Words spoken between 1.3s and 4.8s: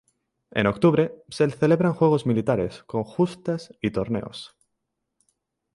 celebraban juegos militares, con justas y torneos.